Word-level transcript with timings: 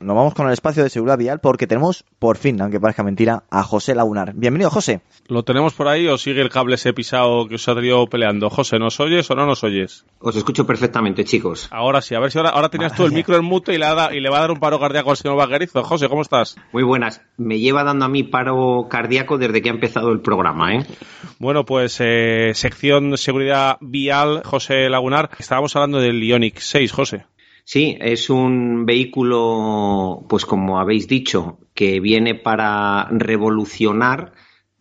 nos 0.00 0.16
vamos 0.16 0.34
con 0.34 0.46
el 0.46 0.52
espacio 0.52 0.82
de 0.82 0.90
seguridad 0.90 1.18
vial 1.18 1.40
porque 1.40 1.66
tenemos, 1.66 2.04
por 2.18 2.36
fin, 2.36 2.60
aunque 2.60 2.80
parezca 2.80 3.02
mentira, 3.02 3.44
a 3.50 3.62
José 3.62 3.94
Lagunar. 3.94 4.32
Bienvenido, 4.34 4.70
José. 4.70 5.00
¿Lo 5.26 5.42
tenemos 5.44 5.74
por 5.74 5.88
ahí 5.88 6.06
o 6.08 6.18
sigue 6.18 6.40
el 6.40 6.50
cable 6.50 6.76
ese 6.76 6.92
pisado 6.92 7.46
que 7.48 7.56
os 7.56 7.68
ha 7.68 7.74
tenido 7.74 8.06
peleando? 8.06 8.50
José, 8.50 8.78
¿nos 8.78 9.00
oyes 9.00 9.30
o 9.30 9.34
no 9.34 9.46
nos 9.46 9.64
oyes? 9.64 10.04
Os 10.20 10.36
escucho 10.36 10.66
perfectamente, 10.66 11.24
chicos. 11.24 11.68
Ahora 11.70 12.00
sí, 12.00 12.14
a 12.14 12.20
ver 12.20 12.30
si 12.30 12.38
ahora, 12.38 12.50
ahora 12.50 12.68
tenías 12.68 12.94
tú 12.94 13.04
el 13.04 13.12
micro 13.12 13.36
en 13.36 13.44
mute 13.44 13.74
y 13.74 13.78
le, 13.78 13.86
y 14.12 14.20
le 14.20 14.30
va 14.30 14.38
a 14.38 14.40
dar 14.40 14.50
un 14.50 14.60
paro 14.60 14.78
cardíaco 14.78 15.10
al 15.10 15.16
señor 15.16 15.36
Vaquerizo. 15.36 15.82
José, 15.82 16.08
¿cómo 16.08 16.22
estás? 16.22 16.56
Muy 16.72 16.82
buenas. 16.82 17.20
Me 17.36 17.58
lleva 17.58 17.84
dando 17.84 18.04
a 18.04 18.08
mí 18.08 18.22
paro 18.22 18.86
cardíaco 18.88 19.38
desde 19.38 19.62
que 19.62 19.68
ha 19.68 19.72
empezado 19.72 20.10
el 20.10 20.20
programa, 20.20 20.74
¿eh? 20.74 20.86
Bueno, 21.38 21.64
pues 21.64 21.98
eh, 22.00 22.52
sección 22.54 23.16
seguridad 23.16 23.78
vial, 23.80 24.42
José 24.44 24.88
Lagunar. 24.88 25.30
Estábamos 25.38 25.74
hablando 25.76 26.00
del 26.00 26.22
Ionic 26.22 26.58
6, 26.58 26.92
José. 26.92 27.24
Sí, 27.70 27.98
es 28.00 28.30
un 28.30 28.86
vehículo, 28.86 30.24
pues 30.26 30.46
como 30.46 30.78
habéis 30.78 31.06
dicho, 31.06 31.58
que 31.74 32.00
viene 32.00 32.34
para 32.34 33.08
revolucionar, 33.10 34.32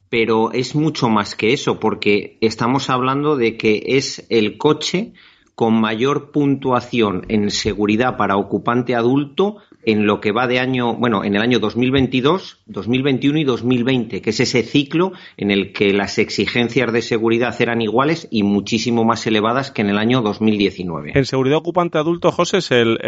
pero 0.08 0.54
es 0.54 0.74
mucho 0.74 1.10
más 1.10 1.36
que 1.36 1.52
eso, 1.52 1.82
porque 1.82 2.38
estamos 2.40 2.90
hablando 2.90 3.36
de 3.36 3.58
que 3.58 3.84
es 3.88 4.26
el 4.30 4.58
coche 4.58 5.12
con 5.58 5.82
mayor 5.82 6.30
puntuación 6.30 7.26
en 7.30 7.50
seguridad 7.50 8.16
para 8.16 8.38
ocupante 8.38 8.94
adulto 8.94 9.58
en 9.82 10.06
lo 10.06 10.22
que 10.22 10.32
va 10.32 10.46
de 10.46 10.60
año, 10.60 10.94
bueno, 10.94 11.24
en 11.24 11.36
el 11.36 11.42
año 11.42 11.58
2022, 11.58 12.60
2021 12.68 13.40
y 13.40 13.44
2020, 13.44 14.22
que 14.22 14.30
es 14.30 14.40
ese 14.40 14.62
ciclo 14.62 15.14
en 15.36 15.50
el 15.50 15.74
que 15.74 15.94
las 15.94 16.20
exigencias 16.20 16.94
de 16.94 17.02
seguridad 17.02 17.60
eran 17.60 17.82
iguales 17.82 18.28
y 18.30 18.44
muchísimo 18.44 19.04
más 19.04 19.26
elevadas 19.26 19.72
que 19.72 19.82
en 19.82 19.90
el 19.90 19.98
año 19.98 20.22
2019. 20.22 21.14
¿En 21.16 21.26
seguridad 21.26 21.58
ocupante 21.58 21.98
adulto, 21.98 22.32
José, 22.32 22.60
es 22.60 22.70
el, 22.70 23.00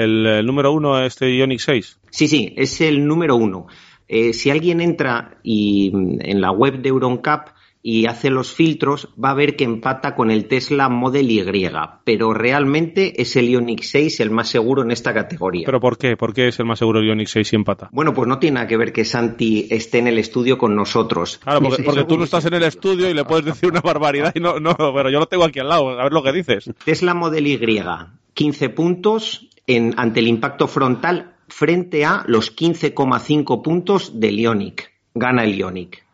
número 0.43 0.71
uno 0.71 0.99
este 1.05 1.31
Ioniq 1.31 1.59
6? 1.59 1.99
Sí, 2.09 2.27
sí, 2.27 2.55
es 2.57 2.81
el 2.81 3.05
número 3.05 3.35
uno. 3.35 3.67
Eh, 4.07 4.33
si 4.33 4.49
alguien 4.49 4.81
entra 4.81 5.37
y 5.43 5.91
en 5.93 6.41
la 6.41 6.49
web 6.49 6.81
de 6.81 6.89
Euroncap 6.89 7.58
y 7.81 8.07
hace 8.07 8.29
los 8.29 8.53
filtros, 8.53 9.09
va 9.23 9.31
a 9.31 9.33
ver 9.33 9.55
que 9.55 9.63
empata 9.63 10.15
con 10.15 10.31
el 10.31 10.47
Tesla 10.47 10.89
Model 10.89 11.31
Y, 11.31 11.43
pero 12.03 12.33
realmente 12.33 13.21
es 13.21 13.35
el 13.37 13.49
Ioniq 13.49 13.83
6 13.83 14.19
el 14.19 14.31
más 14.31 14.49
seguro 14.49 14.83
en 14.83 14.91
esta 14.91 15.13
categoría. 15.13 15.65
¿Pero 15.65 15.79
por 15.79 15.97
qué? 15.97 16.17
¿Por 16.17 16.33
qué 16.33 16.49
es 16.49 16.59
el 16.59 16.65
más 16.65 16.79
seguro 16.79 16.99
el 16.99 17.07
Ioniq 17.07 17.27
6 17.27 17.53
y 17.53 17.55
empata? 17.55 17.89
Bueno, 17.91 18.13
pues 18.13 18.27
no 18.27 18.39
tiene 18.39 18.55
nada 18.55 18.67
que 18.67 18.77
ver 18.77 18.91
que 18.91 19.05
Santi 19.05 19.67
esté 19.69 19.99
en 19.99 20.07
el 20.07 20.17
estudio 20.17 20.57
con 20.57 20.75
nosotros. 20.75 21.39
Claro, 21.41 21.61
porque, 21.61 22.03
tú 22.03 22.17
no 22.17 22.25
estás 22.25 22.45
en 22.45 22.53
el 22.55 22.63
estudio 22.63 23.09
y 23.09 23.13
le 23.13 23.23
puedes 23.23 23.45
decir 23.45 23.69
una 23.69 23.81
barbaridad 23.81 24.33
y 24.35 24.39
no, 24.39 24.59
no, 24.59 24.75
pero 24.75 25.09
yo 25.09 25.19
lo 25.19 25.27
tengo 25.27 25.45
aquí 25.45 25.59
al 25.59 25.69
lado, 25.69 25.89
a 25.89 26.03
ver 26.03 26.13
lo 26.13 26.23
que 26.23 26.33
dices. 26.33 26.69
Tesla 26.83 27.13
Model 27.13 27.47
Y, 27.47 27.59
15 28.33 28.69
puntos 28.69 29.49
en, 29.67 29.93
ante 29.97 30.19
el 30.19 30.27
impacto 30.27 30.67
frontal 30.67 31.35
frente 31.47 32.05
a 32.05 32.23
los 32.27 32.55
15,5 32.55 33.61
puntos 33.61 34.19
del 34.19 34.39
Ioniq. 34.39 34.89
Gana 35.13 35.43
el 35.43 35.55
Ioniq. 35.55 36.08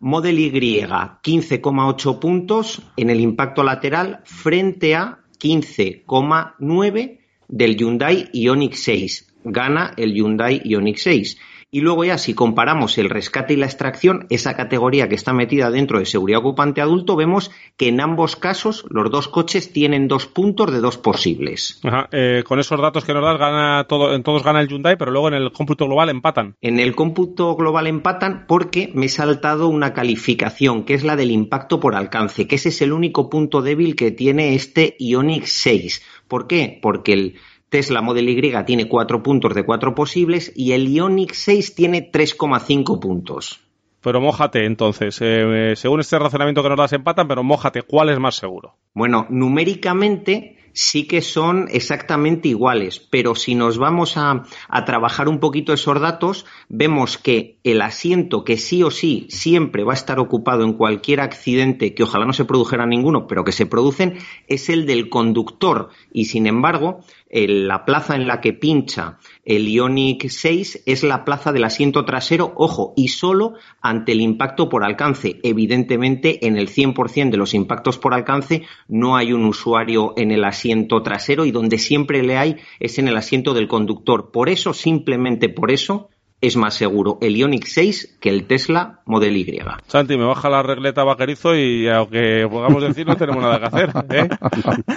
Model 0.00 0.38
Y 0.38 0.50
15,8 0.50 2.18
puntos 2.20 2.82
en 2.96 3.10
el 3.10 3.20
impacto 3.20 3.64
lateral 3.64 4.20
frente 4.24 4.94
a 4.94 5.18
15,9 5.40 7.18
del 7.48 7.76
Hyundai 7.76 8.28
Ioniq 8.32 8.74
6. 8.74 9.34
Gana 9.44 9.94
el 9.96 10.14
Hyundai 10.14 10.60
Ioniq 10.64 10.98
6. 10.98 11.38
Y 11.70 11.82
luego 11.82 12.02
ya 12.04 12.16
si 12.16 12.32
comparamos 12.32 12.96
el 12.96 13.10
rescate 13.10 13.52
y 13.52 13.56
la 13.56 13.66
extracción, 13.66 14.26
esa 14.30 14.56
categoría 14.56 15.08
que 15.08 15.14
está 15.14 15.34
metida 15.34 15.70
dentro 15.70 15.98
de 15.98 16.06
seguridad 16.06 16.40
ocupante 16.40 16.80
adulto, 16.80 17.14
vemos 17.14 17.50
que 17.76 17.88
en 17.88 18.00
ambos 18.00 18.36
casos 18.36 18.86
los 18.88 19.10
dos 19.10 19.28
coches 19.28 19.70
tienen 19.70 20.08
dos 20.08 20.26
puntos 20.26 20.72
de 20.72 20.80
dos 20.80 20.96
posibles. 20.96 21.80
Eh, 22.12 22.42
con 22.46 22.58
esos 22.58 22.80
datos 22.80 23.04
que 23.04 23.12
nos 23.12 23.22
das, 23.22 23.38
gana 23.38 23.84
todo, 23.86 24.14
en 24.14 24.22
todos 24.22 24.42
gana 24.42 24.62
el 24.62 24.68
Hyundai, 24.68 24.96
pero 24.96 25.10
luego 25.10 25.28
en 25.28 25.34
el 25.34 25.52
cómputo 25.52 25.84
global 25.84 26.08
empatan. 26.08 26.56
En 26.62 26.80
el 26.80 26.94
cómputo 26.94 27.54
global 27.54 27.86
empatan 27.86 28.46
porque 28.48 28.90
me 28.94 29.06
he 29.06 29.10
saltado 29.10 29.68
una 29.68 29.92
calificación, 29.92 30.84
que 30.84 30.94
es 30.94 31.04
la 31.04 31.16
del 31.16 31.30
impacto 31.30 31.80
por 31.80 31.94
alcance, 31.94 32.46
que 32.46 32.56
ese 32.56 32.70
es 32.70 32.80
el 32.80 32.94
único 32.94 33.28
punto 33.28 33.60
débil 33.60 33.94
que 33.94 34.10
tiene 34.10 34.54
este 34.54 34.96
Ioniq 34.98 35.44
6. 35.44 36.02
¿Por 36.28 36.46
qué? 36.46 36.78
Porque 36.80 37.12
el 37.12 37.34
Tesla 37.68 38.02
Model 38.02 38.28
Y 38.28 38.64
tiene 38.64 38.88
cuatro 38.88 39.22
puntos 39.22 39.54
de 39.54 39.64
cuatro 39.64 39.94
posibles 39.94 40.52
y 40.54 40.72
el 40.72 40.88
Ioniq 40.88 41.32
6 41.32 41.74
tiene 41.74 42.10
3,5 42.10 42.98
puntos. 43.00 43.60
Pero 44.00 44.20
mójate 44.20 44.64
entonces, 44.64 45.18
eh, 45.20 45.74
según 45.76 46.00
este 46.00 46.18
razonamiento 46.18 46.62
que 46.62 46.68
nos 46.68 46.78
das 46.78 46.92
empatan, 46.92 47.26
pero 47.26 47.42
mójate, 47.42 47.82
¿cuál 47.82 48.10
es 48.10 48.18
más 48.18 48.36
seguro? 48.36 48.76
Bueno, 48.94 49.26
numéricamente 49.28 50.57
sí 50.72 51.06
que 51.06 51.22
son 51.22 51.68
exactamente 51.70 52.48
iguales, 52.48 53.00
pero 53.00 53.34
si 53.34 53.54
nos 53.54 53.78
vamos 53.78 54.16
a, 54.16 54.44
trabajar 54.86 55.28
un 55.28 55.40
poquito 55.40 55.72
esos 55.72 56.00
datos, 56.00 56.46
vemos 56.68 57.18
que 57.18 57.58
el 57.64 57.82
asiento 57.82 58.44
que 58.44 58.56
sí 58.56 58.82
o 58.82 58.90
sí 58.90 59.26
siempre 59.28 59.84
va 59.84 59.92
a 59.92 59.96
estar 59.96 60.18
ocupado 60.18 60.64
en 60.64 60.72
cualquier 60.72 61.20
accidente, 61.20 61.94
que 61.94 62.04
ojalá 62.04 62.24
no 62.24 62.32
se 62.32 62.44
produjera 62.44 62.86
ninguno, 62.86 63.26
pero 63.26 63.44
que 63.44 63.52
se 63.52 63.66
producen, 63.66 64.18
es 64.46 64.68
el 64.68 64.86
del 64.86 65.08
conductor. 65.08 65.90
Y 66.12 66.26
sin 66.26 66.46
embargo, 66.46 67.00
la 67.30 67.84
plaza 67.84 68.16
en 68.16 68.26
la 68.26 68.40
que 68.40 68.52
pincha 68.52 69.18
el 69.44 69.68
Ionic 69.68 70.28
6 70.28 70.84
es 70.86 71.02
la 71.02 71.24
plaza 71.24 71.52
del 71.52 71.64
asiento 71.64 72.04
trasero, 72.04 72.52
ojo, 72.56 72.94
y 72.96 73.08
solo 73.08 73.54
ante 73.82 74.12
el 74.12 74.20
impacto 74.20 74.68
por 74.68 74.84
alcance. 74.84 75.40
Evidentemente, 75.42 76.46
en 76.46 76.56
el 76.56 76.68
100% 76.68 77.30
de 77.30 77.36
los 77.36 77.54
impactos 77.54 77.98
por 77.98 78.14
alcance 78.14 78.62
no 78.88 79.16
hay 79.16 79.32
un 79.32 79.44
usuario 79.44 80.14
en 80.16 80.30
el 80.30 80.44
asiento 80.44 80.57
trasero 81.04 81.44
y 81.44 81.50
donde 81.50 81.78
siempre 81.78 82.22
le 82.22 82.36
hay 82.36 82.56
es 82.80 82.98
en 82.98 83.08
el 83.08 83.16
asiento 83.16 83.54
del 83.54 83.68
conductor. 83.68 84.30
Por 84.30 84.48
eso, 84.48 84.72
simplemente 84.72 85.48
por 85.48 85.70
eso, 85.70 86.08
es 86.40 86.56
más 86.56 86.74
seguro 86.74 87.18
el 87.20 87.36
Ioniq 87.36 87.64
6 87.66 88.18
que 88.20 88.30
el 88.30 88.46
Tesla 88.46 89.00
Model 89.06 89.36
Y. 89.36 89.60
Santi, 89.86 90.16
me 90.16 90.24
baja 90.24 90.48
la 90.48 90.62
regleta 90.62 91.02
vaquerizo 91.02 91.56
y 91.56 91.88
aunque 91.88 92.46
podamos 92.48 92.82
decir 92.82 93.06
no 93.06 93.16
tenemos 93.16 93.42
nada 93.42 93.58
que 93.58 93.66
hacer. 93.66 93.90
¿eh? 94.10 94.28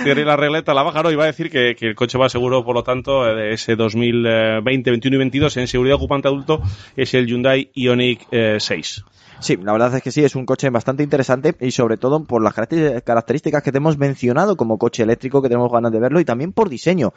Tiene 0.04 0.24
la 0.24 0.36
regleta, 0.36 0.74
la 0.74 0.84
baja, 0.84 1.12
y 1.12 1.16
va 1.16 1.24
a 1.24 1.28
decir 1.28 1.50
que, 1.50 1.76
el 1.80 1.96
coche 1.96 2.18
va 2.18 2.30
seguro, 2.30 2.64
por 2.64 2.76
lo 2.76 2.84
tanto, 2.84 3.24
de 3.24 3.54
ese 3.54 3.76
2020, 3.76 4.92
21 4.92 5.16
y 5.16 5.18
22 5.18 5.58
en 5.58 5.68
seguridad 5.68 5.96
ocupante 5.96 6.28
adulto 6.28 6.62
es 6.96 7.14
el 7.14 7.26
Hyundai 7.26 7.72
Ioniq 7.74 8.28
6. 8.60 9.06
Sí, 9.42 9.58
la 9.58 9.72
verdad 9.72 9.96
es 9.96 10.04
que 10.04 10.12
sí, 10.12 10.24
es 10.24 10.36
un 10.36 10.46
coche 10.46 10.70
bastante 10.70 11.02
interesante 11.02 11.56
y 11.60 11.72
sobre 11.72 11.98
todo 11.98 12.24
por 12.26 12.44
las 12.44 12.54
características 12.54 13.64
que 13.64 13.72
te 13.72 13.80
hemos 13.80 13.98
mencionado 13.98 14.56
como 14.56 14.78
coche 14.78 15.02
eléctrico 15.02 15.42
que 15.42 15.50
tenemos 15.50 15.72
ganas 15.72 15.92
de 15.92 16.00
verlo 16.00 16.20
y 16.20 16.26
también 16.26 16.54
por 16.54 16.70
diseño. 16.70 17.12